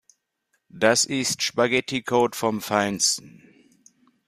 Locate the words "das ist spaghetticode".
0.69-2.35